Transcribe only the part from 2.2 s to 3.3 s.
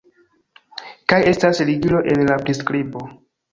la priskribo